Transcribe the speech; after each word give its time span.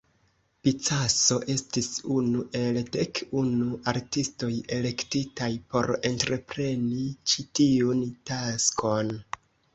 Picasso 0.67 1.35
estis 1.55 1.89
unu 2.15 2.41
el 2.59 2.79
dek 2.95 3.21
unu 3.41 3.67
artistoj 3.93 4.51
elektitaj 4.79 5.51
por 5.75 5.93
entrepreni 6.11 7.05
ĉi 7.35 7.47
tiun 7.63 8.05
taskon. 8.33 9.15